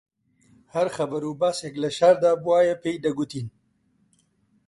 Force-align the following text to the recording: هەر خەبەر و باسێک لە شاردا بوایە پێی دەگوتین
هەر 0.73 0.87
خەبەر 0.95 1.23
و 1.25 1.37
باسێک 1.41 1.75
لە 1.83 1.89
شاردا 1.97 2.31
بوایە 2.43 2.75
پێی 2.83 2.97
دەگوتین 3.05 3.47